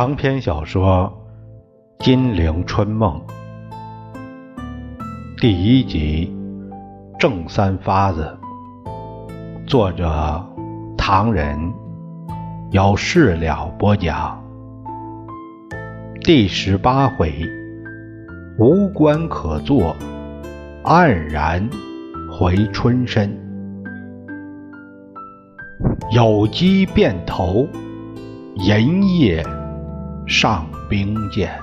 [0.00, 1.12] 长篇小说
[2.04, 3.20] 《金陵春梦》
[5.40, 6.32] 第一集
[7.18, 8.38] 《正三发子》，
[9.66, 10.40] 作者
[10.96, 11.58] 唐人，
[12.70, 14.40] 由事了播讲。
[16.20, 17.34] 第十八回，
[18.56, 19.96] 无官可做，
[20.84, 21.68] 黯然
[22.30, 23.36] 回春深。
[26.12, 27.66] 有机变头，
[28.54, 29.44] 银叶。
[30.28, 31.58] 上兵谏。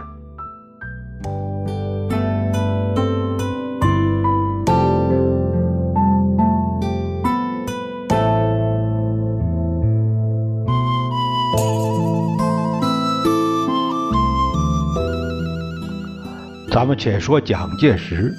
[16.71, 18.33] 咱们且说蒋介石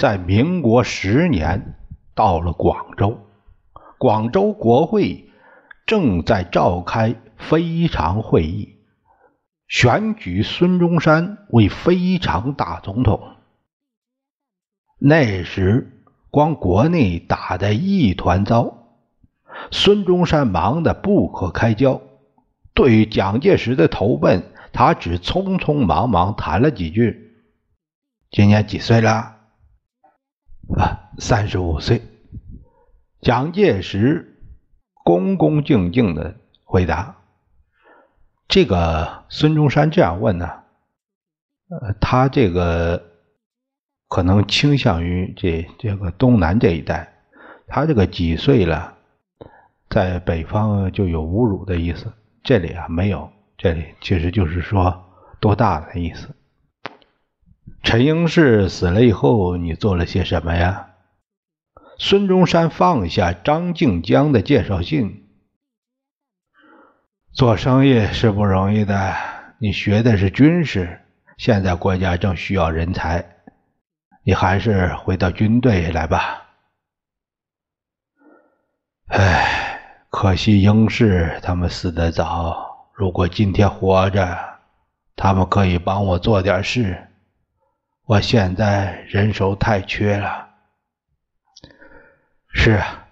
[0.00, 1.74] 在民国十年
[2.14, 3.18] 到了广州，
[3.98, 5.28] 广州国会
[5.86, 8.79] 正在召开非常会议。
[9.70, 13.36] 选举孙中山为非常大总统。
[14.98, 18.98] 那时光国内打得一团糟，
[19.70, 22.02] 孙中山忙得不可开交。
[22.74, 27.36] 对于蒋介石的投奔，他只匆匆忙忙谈了几句
[28.32, 29.36] ：“今年几岁了
[30.76, 32.02] ？”“啊，三十五岁。”
[33.22, 34.36] 蒋介石
[35.04, 36.34] 恭恭敬敬的
[36.64, 37.19] 回答。
[38.50, 40.50] 这个孙中山这样问呢，
[41.68, 43.00] 呃，他这个
[44.08, 47.14] 可能倾向于这这个东南这一带，
[47.68, 48.94] 他这个几岁了，
[49.88, 52.12] 在北方就有侮辱的意思，
[52.42, 55.00] 这里啊没有，这里其实就是说
[55.38, 56.34] 多大的意思。
[57.84, 60.88] 陈英士死了以后，你做了些什么呀？
[61.98, 65.19] 孙中山放下张静江的介绍信。
[67.32, 69.14] 做生意是不容易的，
[69.58, 71.00] 你学的是军事，
[71.38, 73.24] 现在国家正需要人才，
[74.24, 76.48] 你还是回到军队来吧。
[79.06, 84.58] 唉，可惜英士他们死得早，如果今天活着，
[85.14, 87.06] 他们可以帮我做点事。
[88.06, 90.48] 我现在人手太缺了。
[92.52, 93.06] 是啊，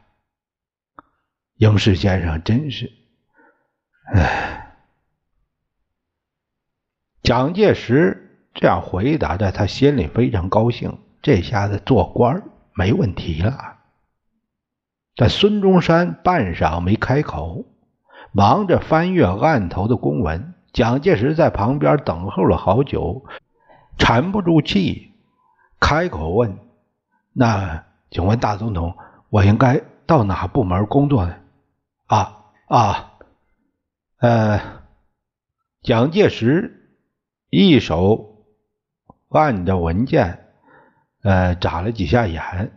[1.55, 2.98] 英士先生真是。
[4.11, 4.75] 唉，
[7.23, 12.43] 蒋介石这样回答的，他心里非常高兴，这下子做官
[12.73, 13.77] 没问题了。
[15.15, 17.67] 但孙中山半晌没开口，
[18.33, 20.55] 忙着翻阅案头的公文。
[20.73, 23.27] 蒋介石在旁边等候了好久，
[23.99, 25.13] 沉不住气，
[25.81, 26.59] 开口问
[27.35, 28.97] ：“那请问大总统，
[29.29, 31.35] 我应该到哪部门工作呢？”
[32.07, 33.18] 啊啊！
[34.19, 34.83] 呃，
[35.81, 36.97] 蒋介石
[37.51, 38.45] 一手
[39.29, 40.47] 按着文件，
[41.23, 42.73] 呃，眨了几下眼。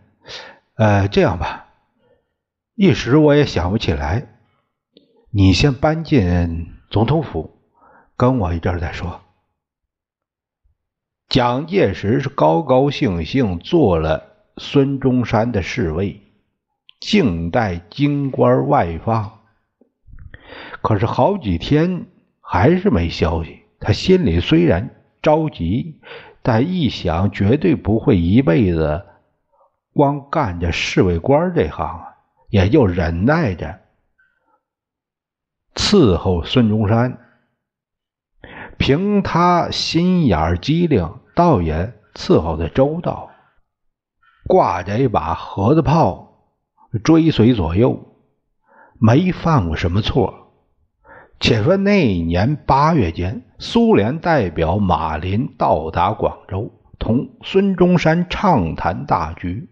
[0.75, 1.68] 呃，这样吧，
[2.75, 4.28] 一时我也想不起来。
[5.31, 7.59] 你先搬进总统府，
[8.16, 9.22] 跟我一阵再说。
[11.28, 16.22] 蒋介石是高高兴兴做了孙中山的侍卫，
[17.00, 19.41] 静待京官外放。
[20.81, 22.08] 可是好几天
[22.40, 24.90] 还是没消息，他心里虽然
[25.22, 26.00] 着急，
[26.42, 29.06] 但一想绝对不会一辈子
[29.94, 32.02] 光干着侍卫官这行，
[32.50, 33.80] 也就忍耐着
[35.75, 37.19] 伺候孙中山。
[38.78, 43.30] 凭他心眼机灵，倒也伺候的周到，
[44.48, 46.50] 挂着一把盒子炮
[47.03, 48.16] 追随左右，
[49.00, 50.41] 没犯过什么错。
[51.41, 59.68] 且说那一年八月间，苏联代表马林到达广州，同孙中山畅谈大局，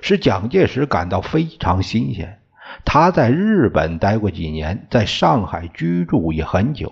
[0.00, 2.38] 使蒋介石感到非常新鲜。
[2.86, 6.90] 他在日本待过几年，在上海居住也很久，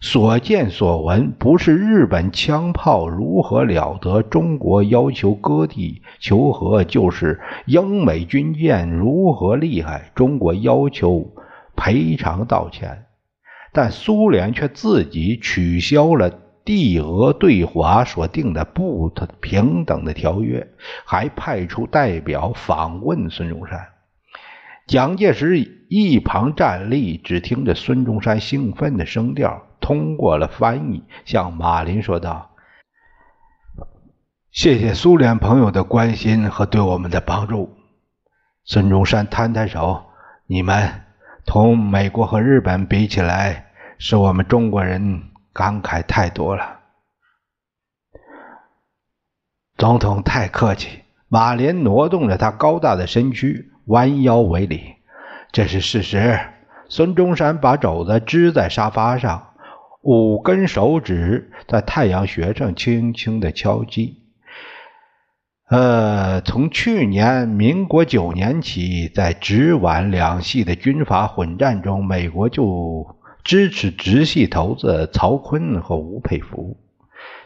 [0.00, 11.32] 所见所闻不是日本枪炮如何了得，中国要求割地求和，就是英美军舰如何厉害，中国要求
[11.76, 13.04] 赔偿道歉。
[13.72, 16.30] 但苏联却自己取消了
[16.64, 19.10] 帝俄对华所定的不
[19.40, 20.68] 平等的条约，
[21.04, 23.88] 还派出代表访问孙中山。
[24.86, 32.50] 蒋介石一旁站立，只听着孙中山兴奋的声调，通过了翻译向马林说道
[34.52, 37.70] ：“谢谢苏联朋友的关心和对我们的帮助。”
[38.64, 40.04] 孙中山摊摊手
[40.46, 41.02] ：“你们
[41.44, 43.66] 同美国和日本比起来。”
[44.04, 46.80] 是我们中国人感慨太多了。
[49.76, 51.02] 总统太客气。
[51.28, 54.96] 马林挪动着他高大的身躯，弯腰为礼。
[55.52, 56.38] 这是事实。
[56.88, 59.54] 孙中山把肘子支在沙发上，
[60.02, 64.21] 五根手指在太阳穴上轻轻的敲击。
[65.68, 76.76] 呃，从去年民国九年起，在直皖两系的军阀混战中，美国就支持直系头子曹锟和吴佩孚。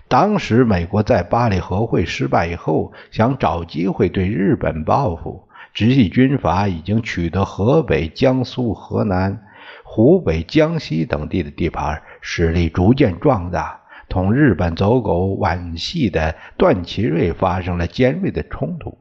[0.09, 5.49] 当时，美国在巴黎和会失败以后，想找机会对日本报复。
[5.73, 9.43] 直系军阀已经取得河北、江苏、河南、
[9.85, 13.83] 湖北、江西等地的地盘，实力逐渐壮大。
[14.09, 18.99] 同日本走狗皖系的段祺瑞发生了尖锐的冲突，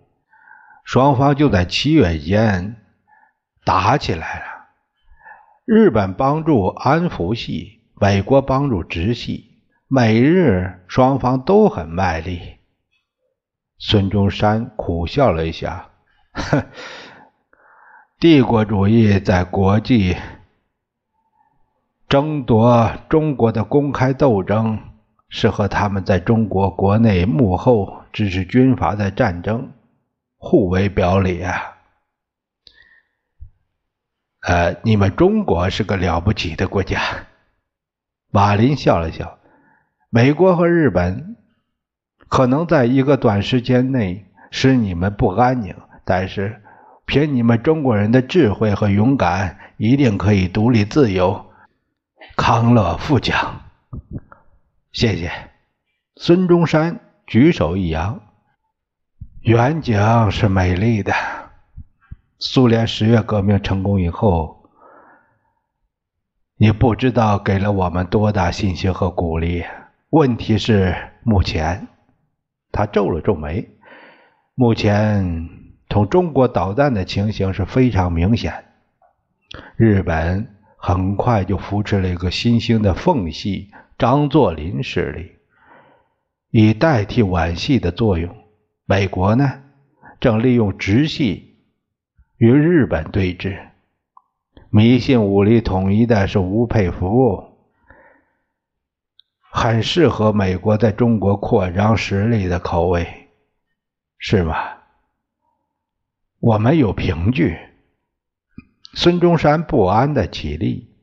[0.83, 2.75] 双方就在七月间
[3.63, 4.45] 打起来了。
[5.65, 9.51] 日本帮助安福系，美国帮助直系。
[9.87, 12.57] 美日双方都很卖力。
[13.77, 15.89] 孙中山苦笑了一下，
[16.33, 16.65] 哼，
[18.19, 20.15] 帝国主义在国际
[22.09, 24.79] 争夺中国的公开斗争，
[25.29, 29.71] 是和他们在中国国内幕后支持军阀的战争
[30.37, 31.73] 互为表里啊。
[34.41, 37.01] 呃，你们中国是个了不起的国家。
[38.29, 39.39] 马林笑了笑。
[40.09, 41.35] 美国和日本
[42.29, 45.75] 可能在一个短时间内使你们不安宁，
[46.05, 46.61] 但是
[47.05, 51.47] 凭你们中国人的智慧和勇敢，一定可以独立自由、
[52.37, 53.61] 康乐富强。
[54.95, 55.29] 谢谢。
[56.15, 58.21] 孙中山举手一扬
[59.43, 61.13] ：“远景是美丽的。
[62.39, 64.69] 苏联十月革命成功以后，
[66.55, 69.65] 你不知道给了我们多大信心和鼓励。”
[70.11, 71.89] 问题是，目前
[72.71, 73.69] 他皱了皱眉。
[74.53, 75.49] 目前
[75.89, 78.63] 同中国导弹的情形是非常明显。
[79.75, 85.31] 日本很快就扶持了一个新兴的缝隙张作霖势力，
[86.51, 88.35] 以代替皖系的作用。
[88.85, 89.63] 美国呢，
[90.19, 91.57] 正利用直系
[92.37, 93.69] 与日本对峙。
[94.69, 97.55] 迷信武力统一的是吴佩孚。
[99.49, 103.29] 很适合美国在中国扩张实力的口味，
[104.17, 104.55] 是吗？
[106.41, 107.57] 我们有凭据。
[108.93, 110.93] 孙中山不安的起立，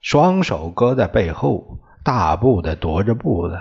[0.00, 3.60] 双手搁在背后，大步的踱着步子。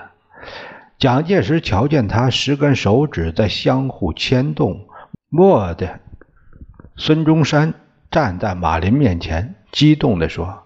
[0.97, 4.86] 蒋介石瞧见他十根手指在相互牵动，
[5.30, 5.88] 蓦地，
[6.95, 7.74] 孙中山
[8.12, 10.63] 站在马林面前，激动地说。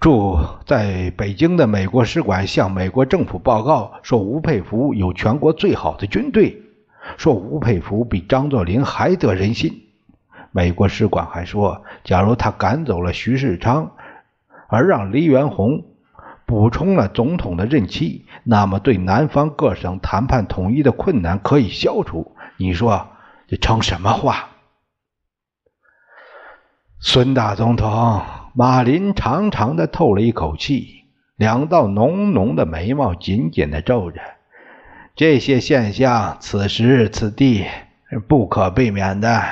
[0.00, 6.60] 驻在北京的美国使馆向美国政府报告说，吴佩孚有全国最好的军队，
[7.16, 9.86] 说吴佩孚比张作霖还得人心。
[10.50, 13.92] 美国使馆还说，假如他赶走了徐世昌，
[14.68, 15.84] 而让黎元洪
[16.46, 22.36] 补充了总统的任期，那么对南方各省谈判统一的困难可以消除。
[22.56, 23.08] 你说
[23.48, 24.48] 这成什么话？
[27.00, 28.22] 孙大总统。
[28.56, 34.20] 马林长长的透了一口气，两道浓浓的眉毛紧紧的皱着。
[35.16, 37.66] 这些现象此时此地
[38.28, 39.42] 不可避免的，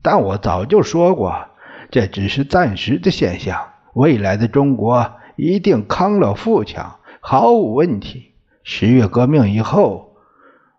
[0.00, 1.48] 但我早就说过，
[1.90, 3.72] 这只是暂时的现象。
[3.94, 8.32] 未来的中国一定康乐富强，毫无问题。
[8.62, 10.16] 十月革命以后，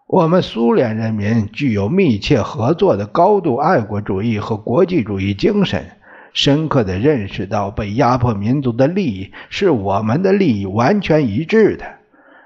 [0.07, 5.91] 我们苏联人民具有密切合作的高度爱国主义和国际主义精神。
[6.33, 11.85] 深刻的认识到，被压迫民族的利益是我们的利益，完全一致的。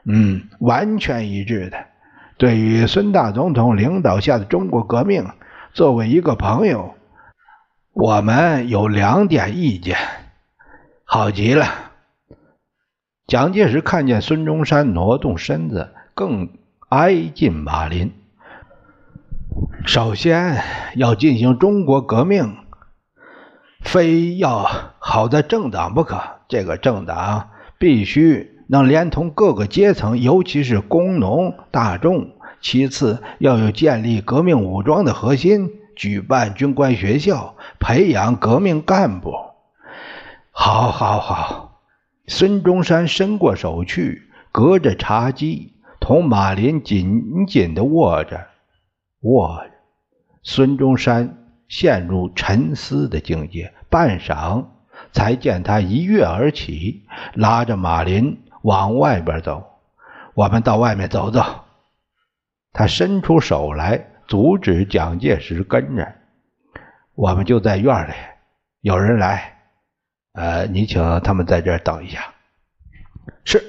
[0.06, 1.78] 嗯，完全一致的。
[2.38, 5.26] 对于孙大总统领导下的中国革命，
[5.74, 6.94] 作为一个朋友，
[7.94, 9.98] 我们有两点意见。
[11.04, 11.89] 好极了。
[13.30, 16.50] 蒋介石看见孙中山挪动身子，更
[16.90, 18.12] 挨近马林。
[19.86, 20.64] 首先
[20.96, 22.58] 要进行中国革命。
[23.82, 24.68] 非要
[24.98, 32.32] 好的政党不可，这个政党必须能连同各个阶层，尤其是工农大众。
[32.62, 39.36] 其次，要有建立革命武装的核心，举办军官学校，培养革命干部。
[40.52, 41.69] 好，好，好！
[42.30, 44.22] 孙中山伸过手去，
[44.54, 48.48] 隔着茶几，同马林紧紧的握着，
[49.22, 49.72] 握着。
[50.44, 51.36] 孙中山。
[51.68, 54.66] 陷入沉思的境界，半晌，
[55.12, 57.06] 才见他一跃而起，
[57.36, 59.64] 拉着马林往外边走。
[60.34, 61.44] 我们到外面走走。
[62.74, 66.12] 他伸出手来阻止蒋介石跟着。
[67.14, 68.14] 我们就在院里，
[68.82, 69.59] 有人来。
[70.34, 72.34] 呃，你请他们在这儿等一下。
[73.44, 73.64] 是。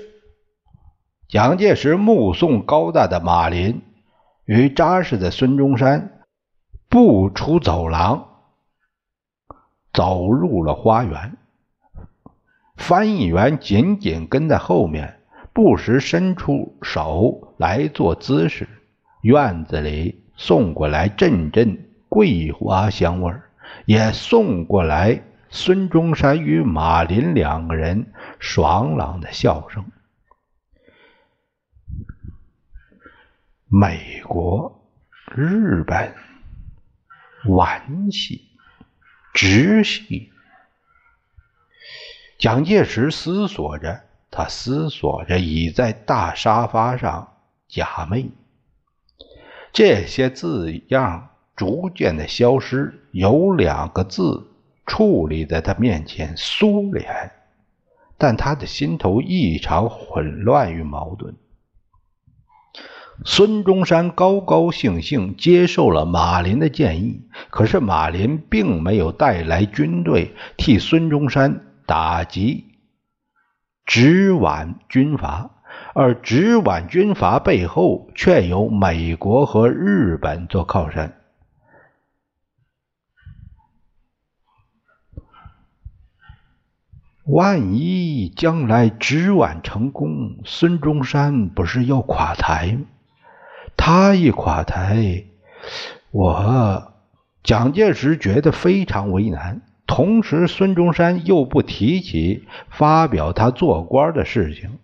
[1.29, 3.83] 蒋介石目送高大的马林
[4.45, 6.25] 与扎实的孙中山
[6.89, 8.27] 步出走廊，
[9.93, 11.37] 走入了花园。
[12.77, 15.21] 翻译员紧紧跟在后面，
[15.53, 18.69] 不时伸出手来做姿势。
[19.23, 23.33] 院子里送过来阵阵桂花香味
[23.85, 29.85] 也送过来孙中山与马林两个人爽朗的笑声。
[33.67, 34.89] 美国、
[35.35, 36.15] 日本，
[37.47, 38.49] 玩戏、
[39.35, 40.33] 直系。
[42.39, 47.37] 蒋介石思索着，他思索着倚在大沙发上
[47.69, 48.31] 假寐。
[49.73, 54.50] 这些字样逐渐的消失，有两个字
[54.91, 57.31] 矗立在他面前：苏联。
[58.19, 61.37] 但他的心头异常混乱与矛盾。
[63.25, 72.67] 孙中山高高兴兴接受了马林的建议，可是马林并没有带来军队替孙中山打击
[73.87, 75.63] 直皖军阀，
[75.95, 81.20] 而直皖军阀背后却有美国和日本做靠山。
[87.31, 92.87] 万一将来直皖成功，孙中山不是要垮台吗？
[93.77, 95.25] 他一垮台，
[96.11, 96.93] 我
[97.45, 99.63] 蒋介石觉得非常为难。
[99.87, 104.79] 同时，孙中山又不提起发表他做官的事情，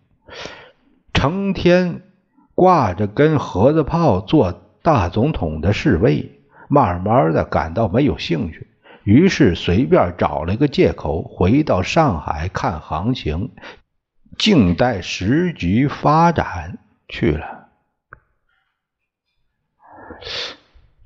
[1.12, 2.02] 成天
[2.54, 6.38] 挂着跟盒子炮做大总统的侍卫，
[6.68, 8.68] 慢慢的感到没有兴趣。
[9.06, 13.52] 于是随便找了个借口，回到上海看行情，
[14.36, 17.68] 静待时局发展去了。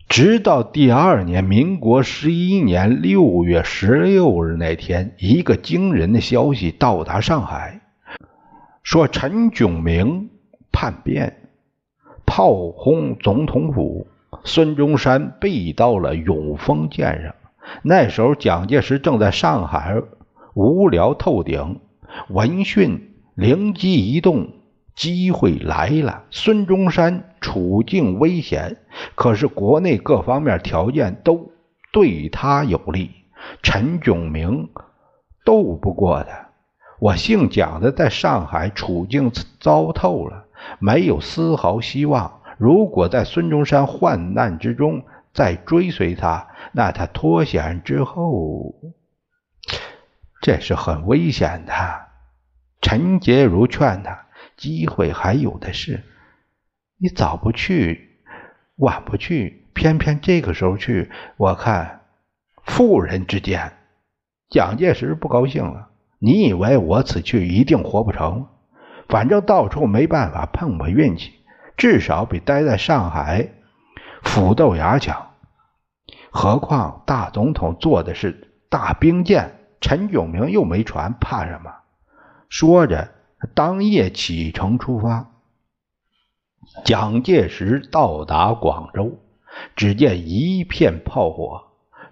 [0.08, 7.82] 直到第二年，民国十一年六月十六日那天，一个惊人的消息到达上海，
[8.82, 10.30] 说陈炯明
[10.72, 11.50] 叛变，
[12.24, 14.06] 炮轰总统府，
[14.44, 17.34] 孙中山被到了永丰舰上。
[17.82, 20.02] 那时候，蒋介石正在上海
[20.54, 21.80] 无聊透顶，
[22.28, 24.48] 闻讯灵机一动。
[24.96, 28.76] 机会来了，孙中山处境危险，
[29.14, 31.52] 可是国内各方面条件都
[31.90, 33.10] 对他有利，
[33.62, 34.68] 陈炯明
[35.42, 36.48] 斗不过他。
[36.98, 40.44] 我姓蒋的在上海处境糟透了，
[40.80, 42.40] 没有丝毫希望。
[42.58, 48.74] 如果在孙中山患难之中再追随他，那他脱险之后，
[50.40, 51.72] 这是很危险的。
[52.80, 54.26] 陈洁如劝他。
[54.56, 56.04] 机会还有的是，
[56.98, 58.20] 你早不去，
[58.76, 62.02] 晚不去，偏偏这个时候去，我看
[62.64, 63.72] 妇人之见。
[64.50, 65.88] 蒋介石不高兴了。
[66.18, 68.48] 你以为我此去一定活不成？
[69.08, 71.32] 反正到处没办法碰碰运气，
[71.78, 73.48] 至少比待在上海
[74.22, 75.30] 腐豆芽强。
[76.30, 81.72] 何况大总统坐的是大兵舰，陈炯明又没船，怕什么？
[82.48, 83.08] 说着。
[83.54, 85.30] 当夜启程出发。
[86.84, 89.18] 蒋介石到达广州，
[89.76, 91.62] 只见一片炮火。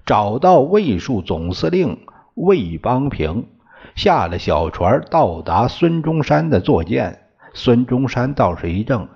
[0.07, 3.47] 找到卫戍总司令魏邦平，
[3.95, 7.29] 下了小船，到达孙中山的坐舰。
[7.53, 9.07] 孙中山倒是一怔：“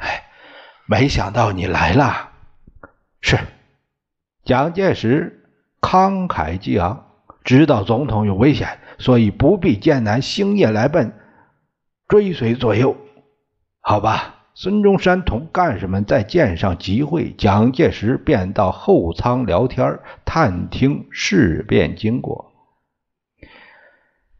[0.00, 0.22] 哎，
[0.86, 2.29] 没想到你来了。”
[3.20, 3.38] 是。
[4.44, 5.44] 蒋介石
[5.80, 7.06] 慷慨激昂，
[7.44, 11.12] 知道总统有危险，所以不必艰难星夜来奔。
[12.08, 12.96] 追随左右，
[13.80, 14.36] 好吧。
[14.52, 22.52] 孙中山同干事们在舰上集会，蒋介石便到后舱聊天，探听事变经过。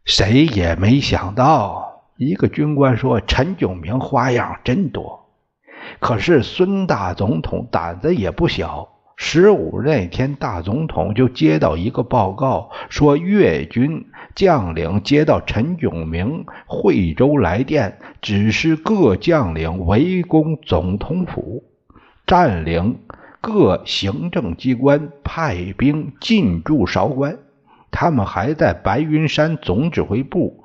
[0.03, 5.20] 谁也没想到，一个军官说：“陈炯明花样真多。”
[5.99, 8.87] 可是孙大总统胆子也不小。
[9.23, 21.63] 十五那天，大总统就接到一个报告，说粤军将领接到陈炯明惠州来电，指示各将领围攻总统府，
[22.25, 22.97] 占领
[23.41, 27.37] 各行政机关，派兵进驻韶关。
[27.91, 30.63] 他们还在白云山总指挥部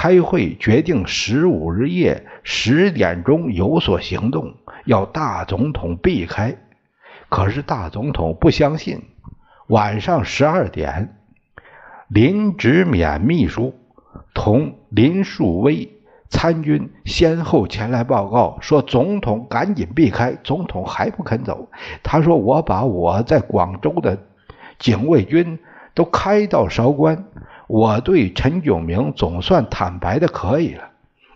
[0.00, 6.56] 开会，决定十五日夜十点钟有所行动，要大总统避开。
[7.28, 9.02] 可是大总统不相信。
[9.66, 11.16] 晚上十二点，
[12.06, 13.74] 林直勉秘书
[14.34, 15.90] 同林树威
[16.30, 20.38] 参军先后前来报告，说总统赶紧避开。
[20.44, 21.68] 总统还不肯走。
[22.04, 24.16] 他说：“我把我在广州的
[24.78, 25.58] 警卫军。”
[25.94, 27.24] 都开到韶关，
[27.68, 30.90] 我对陈炯明总算坦白的可以了。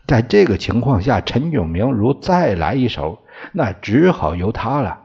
[0.07, 3.23] 在这个情况下，陈炯明如再来一手，
[3.53, 4.99] 那只好由他了。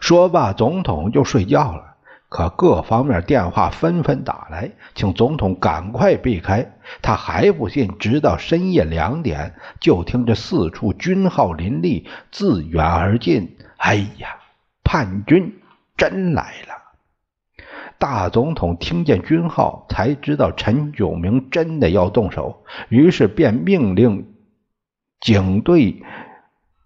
[0.00, 1.94] 说罢，总统就睡觉了。
[2.28, 6.72] 可各方面电话纷纷打来，请总统赶快避开。
[7.00, 13.56] 他还不信，直到深夜两点，就听着四处军号林立，自远而近。
[13.76, 14.36] 哎呀，
[14.82, 15.60] 叛军
[15.96, 16.74] 真来了！
[17.98, 24.34] 大总统听见军号，才知道陈炯明真的要动手，于是便命令
[25.20, 26.02] 警队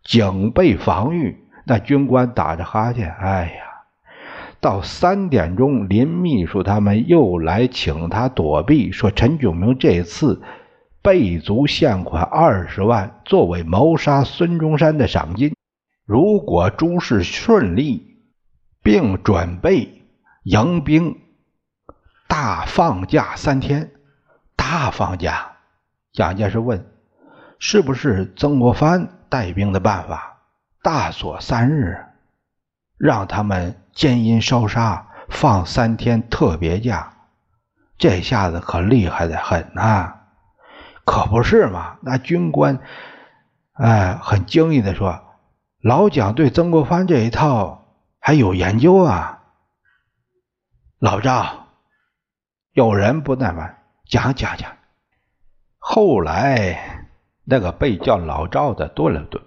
[0.04, 1.36] 警备防御。
[1.66, 3.62] 那军官打着哈欠，哎呀，
[4.60, 10.42] 到三点钟，林秘书他们又来请他躲避，说陈炯明这次
[11.02, 15.54] 备足现款二十万，作为谋杀孙中山的赏金。
[16.06, 18.16] 如果诸事顺利，
[18.82, 19.99] 并准备。
[20.44, 21.20] 迎兵
[22.26, 23.92] 大放假三天，
[24.56, 25.52] 大放假。
[26.12, 26.86] 蒋介石问
[27.60, 30.38] ：“是不是曾国藩带兵的办法？
[30.82, 32.06] 大锁三日，
[32.96, 37.12] 让他们奸淫烧杀，放三天特别假。
[37.98, 40.14] 这下子可厉害的很呐！
[41.04, 41.98] 可不是嘛？
[42.00, 42.78] 那军官
[43.74, 45.20] 哎，很惊异的说
[45.82, 47.84] ：‘老蒋对曾国藩这一套
[48.18, 49.36] 还有研究啊！’”
[51.00, 51.68] 老赵，
[52.74, 54.70] 有人不耐烦，讲讲讲。
[55.78, 57.08] 后来
[57.42, 59.42] 那个被叫老赵的顿了顿，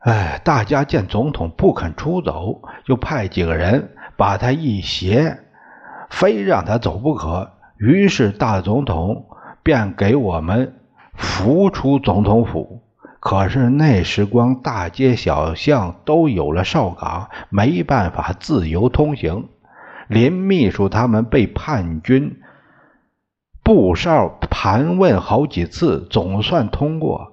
[0.00, 5.38] 哎，大家见总统不肯出走，就派几个人把他一挟，
[6.10, 7.50] 非让他走不可。
[7.78, 9.24] 于是大总统
[9.62, 10.78] 便给我们
[11.14, 12.82] 扶出总统府。
[13.18, 19.48] 可是那时光大街小巷都有了哨岗，没办法自由通行。
[20.08, 22.40] 林秘书他们被叛军
[23.62, 27.32] 布哨盘问好几次，总算通过。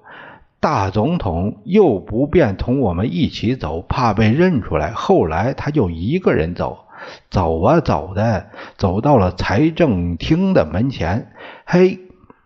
[0.60, 4.92] 大总统又不便同我们一起走，怕被认出来。
[4.92, 6.86] 后来他就一个人走，
[7.30, 11.32] 走啊走的，走到了财政厅的门前。
[11.66, 11.98] 嘿，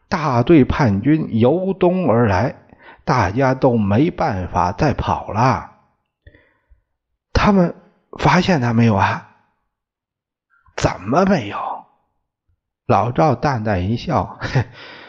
[0.08, 2.56] 大队叛军由东而来，
[3.04, 5.72] 大家都没办法再跑了。
[7.34, 7.74] 他们
[8.18, 9.35] 发现他没有啊？
[10.76, 11.56] 怎么没有？
[12.86, 14.38] 老赵淡淡一笑：“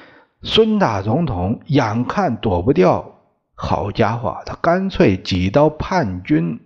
[0.41, 3.19] 孙大总统眼看躲不掉，
[3.53, 6.59] 好家伙，他干脆挤到叛军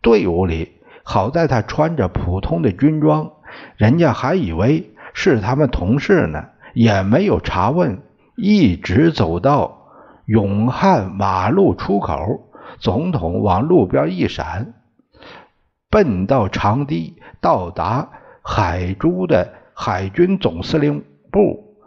[0.00, 0.72] 队伍里。
[1.02, 3.32] 好在他穿着普通的军装，
[3.76, 8.00] 人家还以为是他们同事呢，也没有查问，
[8.36, 9.90] 一直走到
[10.24, 12.48] 永汉马路出口。
[12.78, 14.72] 总统往路边一闪，
[15.90, 18.08] 奔到长堤，到达。”
[18.46, 21.02] 海珠的海军总司令
[21.32, 21.78] 部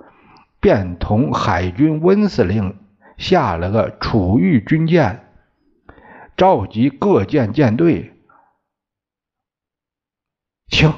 [0.60, 2.80] 便同海军温司令
[3.20, 5.32] 下了个楚豫军舰，
[6.36, 8.20] 召集各舰舰队。
[10.66, 10.94] 听，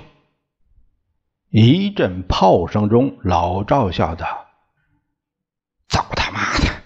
[1.49, 4.47] 一阵炮声中，老赵笑道
[5.89, 6.81] ：“糟他妈的！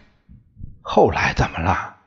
[0.82, 1.98] 后来怎么了？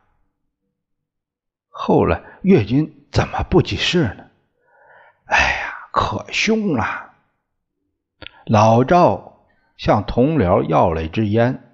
[1.68, 4.24] 后来越军怎么不济事呢？
[5.26, 5.62] 哎呀！”
[5.98, 7.12] 可凶了！
[8.44, 9.46] 老赵
[9.78, 11.72] 向同僚要了一支烟，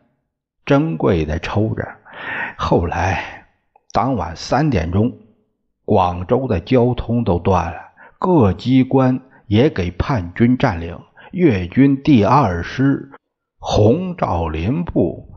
[0.65, 1.97] 珍贵的抽着。
[2.57, 3.49] 后来
[3.91, 5.13] 当晚三点钟，
[5.85, 7.81] 广州的交通都断了，
[8.21, 11.01] 各机关也给叛军占领。
[11.33, 13.11] 粤军第二师
[13.59, 15.35] 洪兆麟部，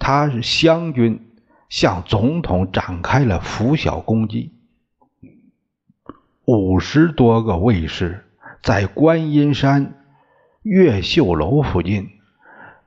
[0.00, 1.32] 他是湘军，
[1.68, 4.55] 向总统展开了拂晓攻击。
[6.46, 8.24] 五十多个卫士
[8.62, 9.94] 在观音山
[10.62, 12.08] 越秀楼附近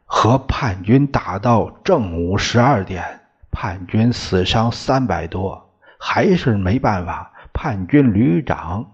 [0.05, 3.19] 和叛军打到正午十二点，
[3.51, 7.33] 叛军死伤三百多，还是没办法。
[7.51, 8.91] 叛军旅长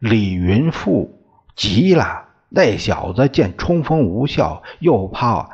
[0.00, 1.22] 李云富
[1.54, 5.50] 急了，那小子见冲锋无效，又怕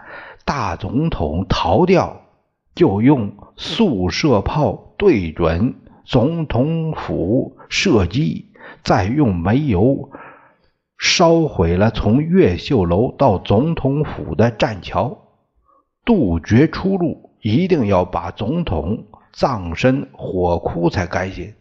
[0.46, 2.22] 大总统逃掉，
[2.74, 5.74] 就用速射炮对准。
[6.10, 10.10] 总统府射击，再用煤油
[10.98, 15.28] 烧毁了从越秀楼到总统府的栈桥，
[16.04, 21.54] 杜绝出路，一定要把总统葬身火窟才甘心。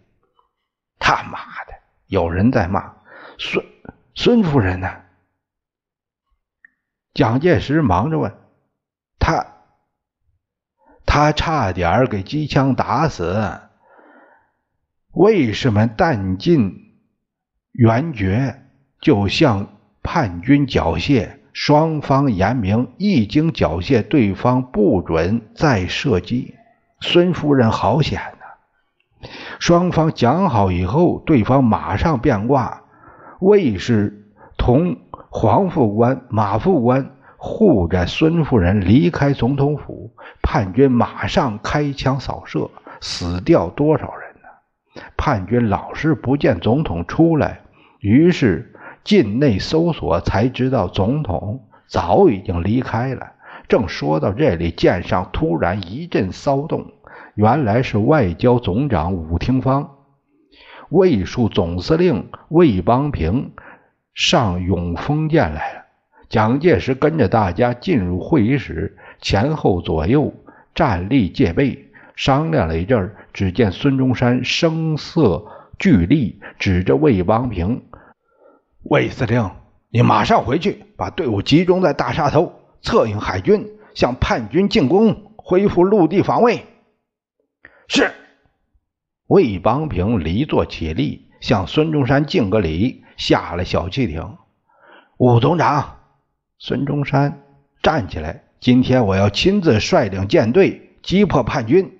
[0.97, 1.73] 他妈的，
[2.07, 2.95] 有人在骂
[3.37, 3.63] 孙
[4.15, 4.89] 孙夫人呢。
[7.13, 8.33] 蒋介石忙着问
[9.19, 9.45] 他。
[11.05, 13.68] 他差点给机枪打死。
[15.19, 16.93] 卫士们弹尽
[17.73, 18.55] 援绝，
[19.01, 19.67] 就向
[20.01, 21.27] 叛军缴械。
[21.51, 26.55] 双方言明，一经缴械，对方不准再射击。
[27.01, 29.27] 孙夫人好险呐！
[29.59, 32.83] 双方讲好以后，对方马上变卦。
[33.41, 34.25] 卫士
[34.57, 34.95] 同
[35.29, 37.11] 黄副官、马副官。
[37.35, 42.69] 护着孙夫人离开总统府，叛军马上开枪扫射，
[43.01, 44.18] 死掉多少人？
[45.17, 47.61] 叛军老是不见总统出来，
[47.99, 48.73] 于是
[49.03, 53.33] 境内搜索才知道总统早已经离开了。
[53.67, 56.91] 正说到这里，舰上突然一阵骚动，
[57.35, 59.91] 原来是外交总长武廷芳、
[60.89, 63.51] 卫戍总司令魏邦平
[64.15, 65.83] 上永丰舰来了。
[66.29, 70.33] 蒋介石跟着大家进入会议室，前后左右
[70.73, 71.88] 站立戒备，
[72.19, 75.45] 商量了一阵只见孙中山声色
[75.77, 77.81] 俱厉，指着魏邦平
[78.83, 79.51] ：“魏司令，
[79.89, 82.51] 你马上回去，把队伍集中在大沙头，
[82.81, 86.65] 策应海军向叛军进攻，恢复陆地防卫。”
[87.87, 88.11] 是。
[89.27, 94.35] 魏邦平离座起立，向孙中山敬个礼，下了小汽艇。
[95.15, 95.99] 武总长。
[96.57, 97.43] 孙中山
[97.81, 101.97] 站起来，今天我要亲自率领舰队击破叛军，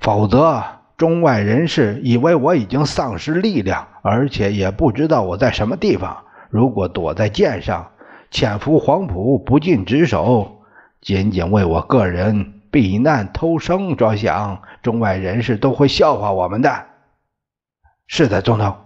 [0.00, 0.62] 否则
[0.96, 6.24] 中外人士以为我已经丧失力量，而且也不知道我在什么地方。
[6.50, 7.90] 如果躲在舰上，
[8.30, 10.62] 潜伏黄埔，不尽职守，
[11.00, 16.86] 仅仅为我个人避难偷生着想，中外人士都会笑话我们的。
[18.06, 18.76] 是的，总统。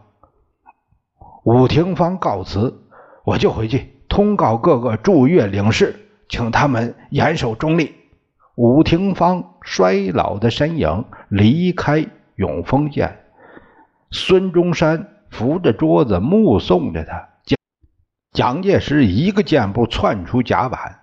[1.45, 2.83] 武廷芳告辞，
[3.25, 3.89] 我就回去。
[4.09, 7.95] 通告各个驻越领事，请他们严守中立。
[8.57, 13.21] 武廷芳衰老的身影离开永丰舰，
[14.11, 17.29] 孙中山扶着桌子目送着他。
[17.45, 17.59] 蒋
[18.33, 21.01] 蒋介石一个箭步窜出甲板，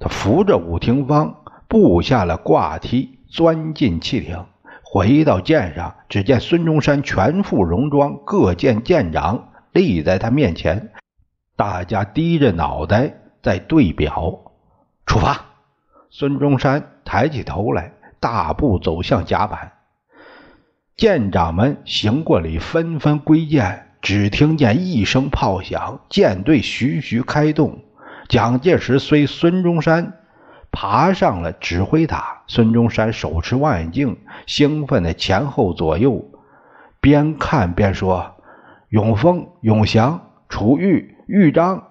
[0.00, 4.44] 他扶着武廷芳步下了挂梯，钻进汽艇，
[4.82, 5.94] 回到舰上。
[6.08, 10.92] 只见孙中山全副戎装，各舰舰长立在他面前。
[11.56, 14.52] 大家低着脑袋在对表，
[15.06, 15.44] 出发。
[16.10, 19.72] 孙中山抬起头来，大步走向甲板。
[20.94, 23.86] 舰长们行过礼，纷纷归舰。
[24.02, 27.78] 只听见一声炮响，舰队徐徐开动。
[28.28, 30.18] 蒋介石随孙中山
[30.70, 32.42] 爬上了指挥塔。
[32.46, 36.30] 孙中山手持望远镜，兴奋的前后左右，
[37.00, 38.36] 边看边说
[38.90, 41.84] ：“永丰、永祥、楚玉。”豫章、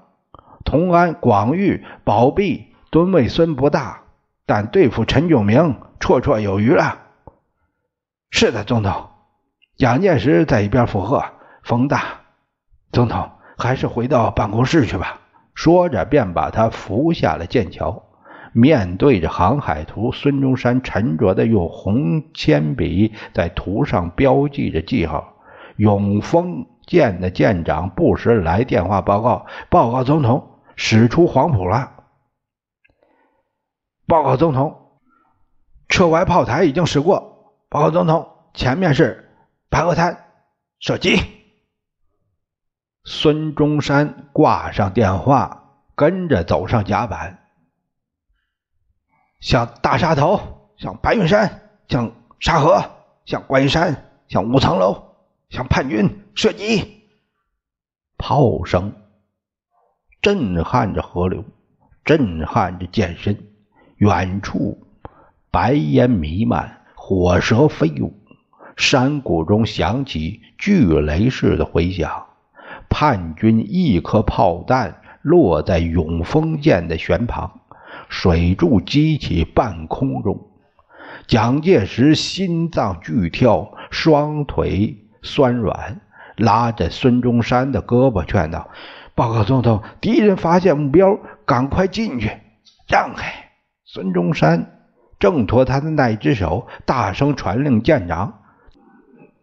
[0.63, 4.01] 同安、广域、宝璧、吨位虽不大，
[4.47, 6.97] 但对付陈炯明绰绰有余了。
[8.31, 9.09] 是的，总统。
[9.75, 11.23] 蒋介石在一边附和
[11.61, 12.21] ：“风大，
[12.91, 15.19] 总统还是回到办公室去吧。”
[15.53, 18.03] 说着，便把他扶下了剑桥。
[18.53, 25.35] 面对着航海图，孙中山沉着的用红铅笔在图上标记着记号
[25.77, 31.91] ：“永丰。”舰的舰长不时来电话报告，报告总统，驶出黄埔了。
[34.07, 35.01] 报告总统，
[35.89, 37.53] 车外炮台已经驶过。
[37.67, 39.35] 报告总统，前面是
[39.69, 40.31] 白鹅滩，
[40.79, 41.19] 射击。
[43.03, 47.47] 孙中山挂上电话，跟着走上甲板，
[49.41, 52.81] 向大沙头，向白云山，向沙河，
[53.25, 55.03] 向观音山，向五层楼。
[55.49, 57.09] 向叛军射击，
[58.17, 58.93] 炮声
[60.21, 61.45] 震撼着河流，
[62.03, 63.56] 震撼着舰身。
[63.97, 64.87] 远处
[65.51, 68.13] 白烟弥漫，火舌飞舞，
[68.75, 72.25] 山谷中响起巨雷似的回响。
[72.89, 77.61] 叛军一颗炮弹落在永丰舰的舷旁，
[78.07, 80.47] 水柱激起半空中。
[81.25, 85.03] 蒋介石心脏剧跳，双腿。
[85.23, 85.99] 酸软，
[86.37, 88.69] 拉着孙中山的胳膊劝道
[89.15, 92.31] ：“报告总统，敌人发现目标，赶快进去，
[92.87, 93.46] 让开！”
[93.89, 98.41] 孙中山挣脱他的那只手，大声传令舰长：“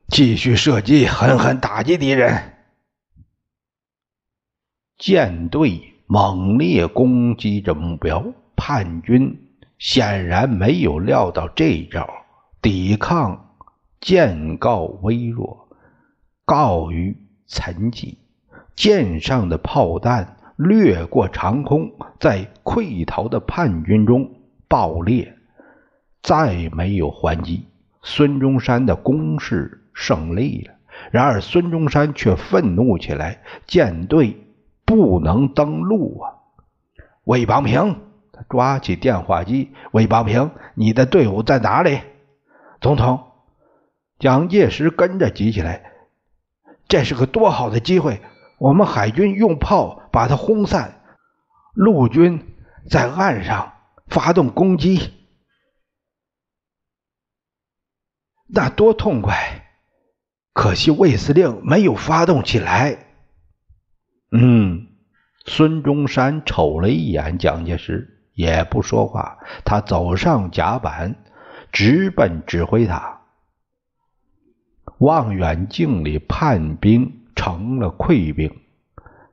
[0.09, 2.53] 继续射击，狠狠打击敌人。”
[5.01, 8.23] 舰队猛烈攻击着目标，
[8.55, 9.35] 叛军
[9.79, 12.07] 显然没有料到这一招，
[12.61, 13.57] 抵抗
[13.99, 15.71] 渐告微弱，
[16.45, 18.19] 告于沉寂。
[18.77, 24.31] 舰上的炮弹掠过长空，在溃逃的叛军中
[24.69, 25.37] 爆裂，
[26.23, 27.67] 再没有还击。
[28.03, 30.75] 孙中山的攻势胜利了。
[31.11, 34.37] 然而，孙中山却愤怒起来：舰队
[34.85, 36.35] 不能登陆啊！
[37.25, 38.01] 魏邦平，
[38.33, 41.99] 他抓起电话机：“魏邦平，你的队伍在哪里？”
[42.81, 43.25] 总统
[44.19, 45.93] 蒋介石跟着急起来
[46.87, 48.21] ：“这是个多好的机会！
[48.59, 51.01] 我们海军用炮把它轰散，
[51.75, 52.57] 陆军
[52.89, 53.73] 在岸上
[54.09, 55.13] 发动攻击，
[58.47, 59.61] 那多痛快！”
[60.55, 62.97] 可惜魏司令没有发动起来。
[64.31, 64.87] 嗯，
[65.47, 69.39] 孙中山瞅了一眼蒋介石，也不说话。
[69.65, 71.17] 他走上甲板，
[71.73, 73.23] 直奔指挥塔。
[74.99, 78.57] 望远镜里，叛兵成了溃兵，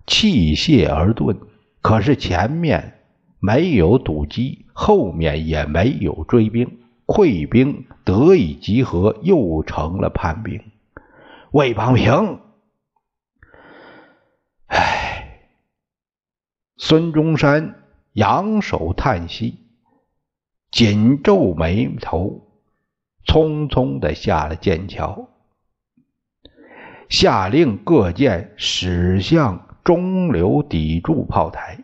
[0.05, 1.37] 弃械而遁。
[1.81, 2.99] 可是前面
[3.39, 10.61] 没有堵击，后面也没有追兵，溃兵得以集合，又成了叛兵。
[11.51, 12.39] 魏邦平，
[14.67, 15.39] 唉，
[16.77, 17.83] 孙中山
[18.13, 19.57] 仰首叹息，
[20.69, 22.47] 紧皱眉头，
[23.25, 25.27] 匆匆的下了剑桥，
[27.11, 31.77] 下令各舰驶向中流砥柱炮台，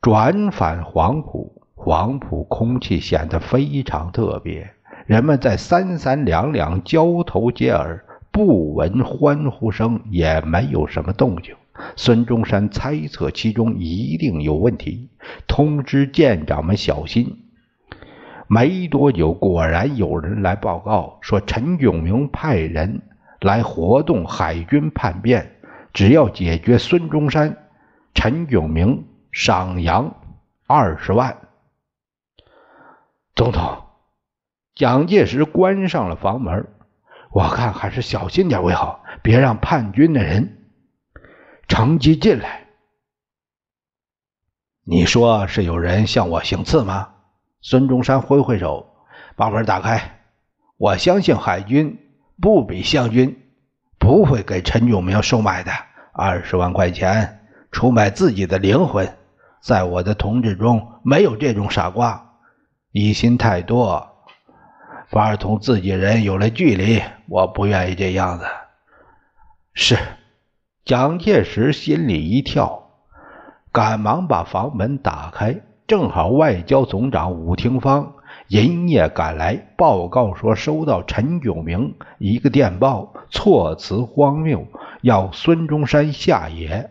[0.00, 1.60] 转返黄埔。
[1.74, 4.70] 黄埔空气显得非常特别，
[5.06, 8.04] 人们在三三两两交头接耳。
[8.30, 11.56] 不闻欢呼声，也没有什么动静。
[11.96, 15.08] 孙中山猜测其中一定有问题，
[15.48, 17.38] 通知舰长们小心。
[18.46, 23.02] 没多久，果然有人来报告说，陈炯明派人
[23.40, 25.60] 来活动海军叛变，
[25.92, 27.68] 只要解决孙中山，
[28.14, 30.14] 陈炯明赏洋
[30.66, 31.36] 二十万。
[33.34, 33.84] 总统，
[34.74, 36.68] 蒋介石关上了房门。
[37.32, 40.66] 我看还是小心点为好，别让叛军的人
[41.68, 42.66] 乘机进来。
[44.84, 47.14] 你说是有人向我行刺吗？
[47.62, 48.86] 孙中山挥挥手，
[49.36, 50.22] 把门打开。
[50.76, 52.09] 我相信海军
[52.40, 53.38] 不比湘军，
[53.98, 55.70] 不会给陈炯明收买的。
[56.12, 59.16] 二十万块钱出卖自己的灵魂，
[59.60, 62.32] 在我的同志中没有这种傻瓜，
[62.92, 64.06] 疑心太多。
[65.08, 68.44] 反而同自己人有了距离，我不愿意这样子。
[69.74, 69.98] 是，
[70.84, 72.90] 蒋介石心里一跳，
[73.72, 75.60] 赶忙把房门打开。
[75.86, 78.14] 正好外交总长伍廷芳
[78.50, 84.66] 连夜赶来，报告说收到陈炯明一个电报，措辞荒谬，
[85.02, 86.90] 要孙中山下野。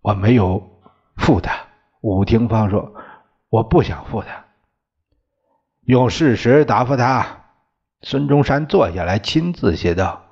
[0.00, 0.70] 我没有
[1.16, 1.52] 负他。
[2.00, 2.94] 伍廷芳说
[3.50, 4.46] ：“我不想负他。”
[5.84, 7.44] 用事实答复他。
[8.00, 10.22] 孙中山坐下来，亲自写道：“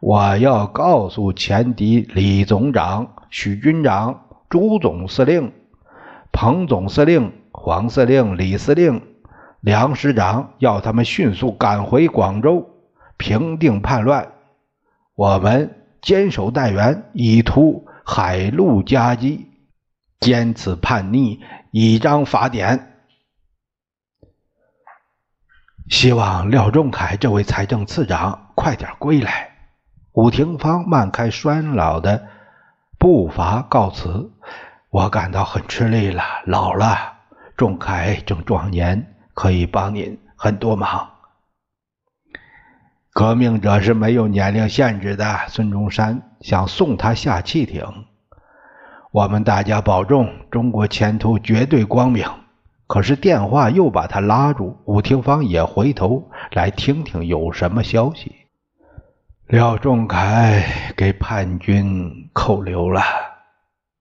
[0.00, 5.52] 我要告诉前敌李总长、许军长、朱总司令、
[6.32, 9.02] 彭总司令、黄司令、李司令、
[9.60, 12.70] 梁师长，要他们迅速赶回广州，
[13.16, 14.32] 平定叛乱。
[15.14, 19.50] 我们坚守待援，以图海陆夹击，
[20.20, 21.40] 坚此叛逆，
[21.72, 22.94] 以彰法典。”
[25.90, 29.50] 希望廖仲恺这位财政次长快点归来。
[30.12, 32.28] 伍廷芳迈开衰老的
[32.98, 34.30] 步伐告辞
[34.90, 37.17] ：“我感到很吃力了，老了。
[37.58, 41.10] 仲恺正壮年，可以帮您很多忙。
[43.12, 47.84] 革命者是没有年龄限制的。”孙中山想送他下汽艇。
[49.10, 52.24] 我们大家保重，中国前途绝对光明。
[52.86, 58.36] 可是电话又把他拉住，武廷芳也回头来听听有什么消息。
[59.48, 60.62] 廖仲恺
[60.96, 63.02] 给叛军扣留了。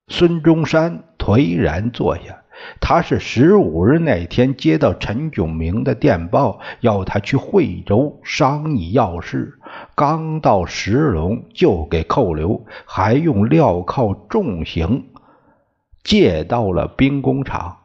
[0.09, 2.43] 孙中山颓然坐下。
[2.79, 9.59] 他是十五日那天接到陈炯明的电报，要他去惠州商议要事。
[9.95, 15.05] 刚到石龙就给扣留，还用镣铐重刑，
[16.03, 17.77] 借到了兵工厂。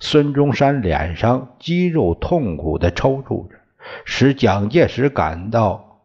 [0.00, 3.56] 孙中山脸上肌肉痛苦的抽搐着，
[4.04, 6.02] 使蒋介石感到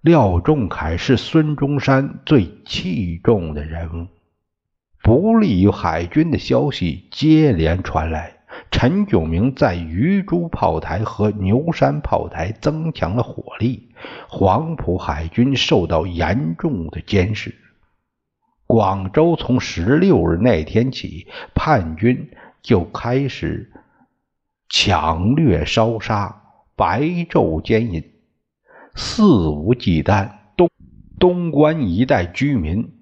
[0.00, 4.06] 廖仲恺是孙中山最器重的人物。
[5.02, 8.34] 不利于海军的消息接连传来。
[8.70, 13.88] 陈炯明在鱼珠炮台和牛山炮台增强了火力，
[14.28, 17.54] 黄埔海军受到严重的监视。
[18.66, 22.30] 广州从十六日那天起，叛军
[22.60, 23.72] 就开始
[24.68, 26.42] 抢掠、烧杀，
[26.76, 28.04] 白昼奸淫，
[28.94, 30.30] 肆无忌惮。
[30.56, 30.68] 东
[31.18, 32.97] 东关一带居民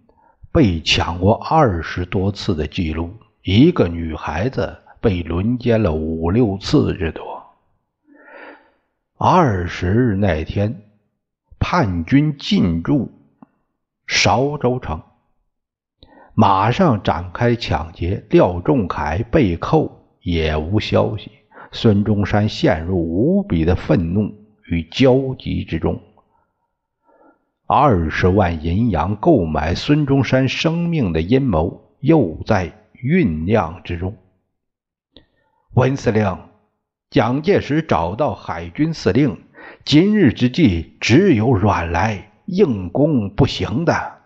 [0.56, 4.78] 被抢过二十多次的记录，一个女孩子。
[4.98, 7.44] 被轮奸了五六次之多。
[9.18, 10.82] 二十日那天，
[11.60, 13.12] 叛军进驻
[14.06, 15.02] 韶州城，
[16.34, 18.24] 马上展开抢劫。
[18.30, 21.30] 廖仲恺被扣，也无消息。
[21.70, 26.00] 孙中山陷入无比的愤怒与焦急之中。
[27.68, 34.16] 二十万银洋购买孙中山生命的阴谋又在酝酿之中。
[35.74, 36.38] 文司令，
[37.10, 39.42] 蒋介石找到海军司令，
[39.84, 44.20] 今日之计只有软来，硬攻不行的。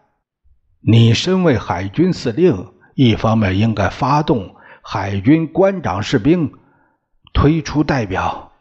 [0.81, 6.53] 你身为海军司令，一方面应该发动海军官长士兵
[7.33, 8.53] 推出代表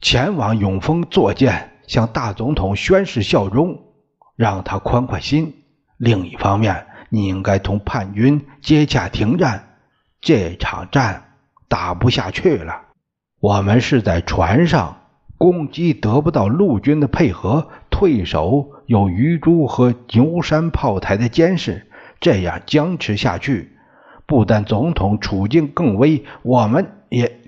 [0.00, 3.80] 前往永丰作舰，向大总统宣誓效忠，
[4.36, 5.52] 让他宽宽心；
[5.96, 9.62] 另一方面，你应该同叛军接洽停战。
[10.20, 11.34] 这场战
[11.68, 12.82] 打不下去了，
[13.40, 15.02] 我们是在船上
[15.38, 21.86] 攻击得不到陆军的配合，退守有鱼珠和牛山炮台的监视，
[22.18, 23.76] 这样僵持下去，
[24.26, 27.40] 不但总统处境更危，我们也……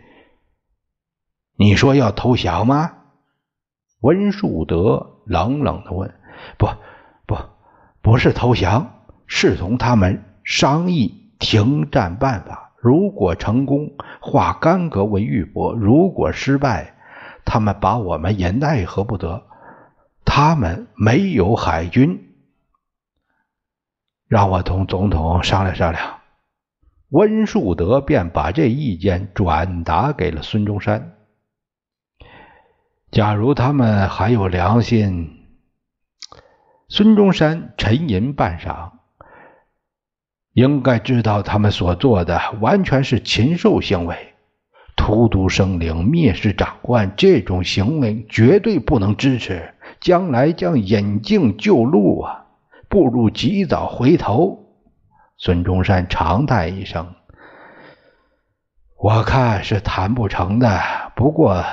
[1.57, 2.98] 你说要投降吗？
[4.01, 6.15] 温树德冷冷的问
[6.59, 6.69] ：“不，
[7.27, 7.37] 不，
[8.01, 16.95] 不是投降，是同他们商议停战办法。”如果成功，化干戈为玉帛；如果失败，
[17.45, 19.43] 他们把我们也奈何不得。
[20.25, 22.37] 他们没有海军，
[24.29, 26.21] 让我同总统商量商量。
[27.09, 31.18] 温树德便把这意见转达给了孙中山。
[33.11, 35.47] 假如他们还有良心，
[36.89, 38.91] 孙中山沉吟半晌。
[40.53, 44.35] 应该知道，他们所做的完全是禽兽行为，
[44.97, 52.47] 荼毒生灵、蔑视长官，这种行为绝对不能支持，将来将引颈就戮啊！
[52.89, 54.67] 不如及早回头。
[55.37, 57.15] 孙中山长叹一声
[58.99, 60.81] ：“我看是谈不成的。
[61.15, 61.65] 不过，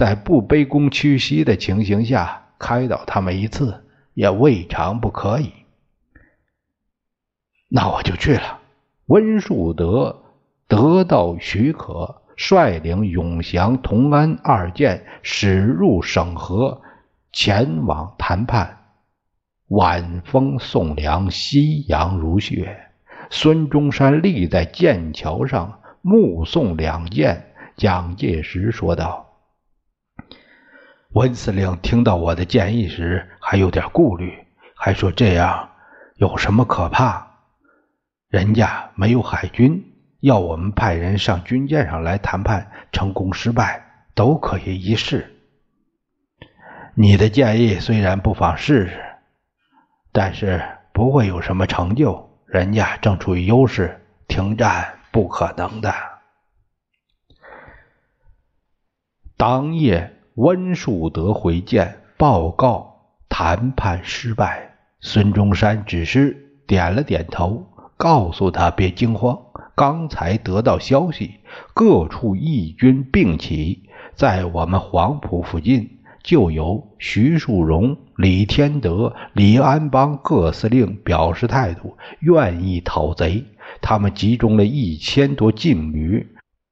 [0.00, 3.84] 在不卑躬屈膝的情形下，开导他们一次，
[4.14, 5.52] 也未尝不可以。”
[7.68, 8.60] 那我就去了。
[9.08, 10.22] 温树德
[10.66, 16.80] 得到许可，率领永祥、同安二舰驶入省河，
[17.30, 18.78] 前往谈判。
[19.66, 22.86] 晚风送凉，夕阳如血。
[23.28, 27.52] 孙中山立在舰桥上，目送两舰。
[27.76, 29.26] 蒋介石说道
[31.12, 34.46] ：“温司令听到我的建议时，还有点顾虑，
[34.76, 35.70] 还说这样
[36.16, 37.26] 有什么可怕？”
[38.30, 45.36] 人家没有海军，要我们派人上军舰上来谈判，成功失败都可以一试。
[46.94, 49.02] 你的建议虽然不妨试试，
[50.12, 52.28] 但是不会有什么成就。
[52.46, 55.92] 人家正处于优势，停战不可能的。
[59.36, 62.96] 当夜，温树德回见报告
[63.28, 64.70] 谈判失败，
[65.02, 66.34] 孙中山只是
[66.66, 67.66] 点了点头。
[67.98, 69.38] 告诉他别惊慌，
[69.74, 71.34] 刚才得到消息，
[71.74, 73.82] 各处义军并起，
[74.14, 83.44] 在我们黄埔附近就有徐树荣、李天德、李安邦各司令表示态度，愿意讨贼。
[83.82, 86.26] 他们集中了一千多劲旅，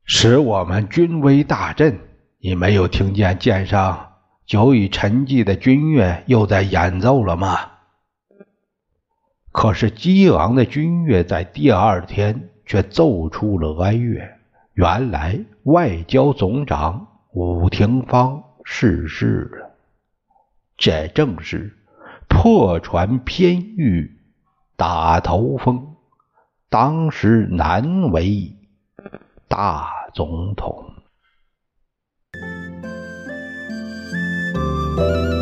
[0.06, 1.98] 使我们军威大振。
[2.40, 4.12] 你没有听见舰上
[4.46, 7.72] 久已沉寂的军乐又在演奏了吗？
[9.50, 14.38] 可是激昂的军乐在第二天却奏出了哀乐。
[14.74, 19.70] 原来外交总长伍廷芳逝世了，
[20.76, 21.76] 这正是
[22.28, 24.20] 破船偏遇
[24.76, 25.96] 打头风，
[26.68, 28.54] 当时难为
[29.48, 30.87] 大总统。
[34.98, 35.37] Thank you.